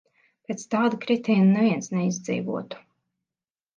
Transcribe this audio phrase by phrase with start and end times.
[0.51, 2.85] Pēc tāda kritiena neviens neizdzīvotu.